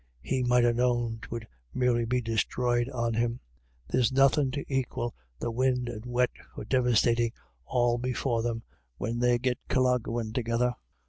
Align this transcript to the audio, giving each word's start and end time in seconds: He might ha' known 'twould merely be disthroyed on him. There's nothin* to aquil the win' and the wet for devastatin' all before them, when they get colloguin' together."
He 0.23 0.41
might 0.41 0.63
ha' 0.63 0.73
known 0.73 1.19
'twould 1.21 1.45
merely 1.75 2.05
be 2.05 2.21
disthroyed 2.23 2.89
on 2.89 3.13
him. 3.13 3.39
There's 3.87 4.11
nothin* 4.11 4.49
to 4.49 4.61
aquil 4.67 5.13
the 5.39 5.51
win' 5.51 5.87
and 5.87 6.01
the 6.01 6.09
wet 6.09 6.31
for 6.55 6.65
devastatin' 6.65 7.29
all 7.65 7.99
before 7.99 8.41
them, 8.41 8.63
when 8.97 9.19
they 9.19 9.37
get 9.37 9.59
colloguin' 9.69 10.33
together." 10.33 10.73